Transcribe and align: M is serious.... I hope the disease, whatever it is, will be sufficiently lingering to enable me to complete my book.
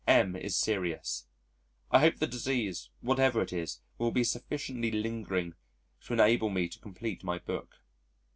M 0.07 0.35
is 0.35 0.55
serious.... 0.55 1.27
I 1.91 1.99
hope 1.99 2.15
the 2.17 2.25
disease, 2.25 2.89
whatever 3.01 3.39
it 3.39 3.53
is, 3.53 3.81
will 3.99 4.09
be 4.09 4.23
sufficiently 4.23 4.89
lingering 4.89 5.53
to 6.05 6.13
enable 6.13 6.49
me 6.49 6.67
to 6.69 6.79
complete 6.79 7.23
my 7.23 7.37
book. 7.37 7.75